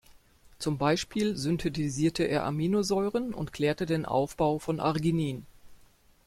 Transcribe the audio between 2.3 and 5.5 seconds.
Aminosäuren und klärte den Aufbau von Arginin.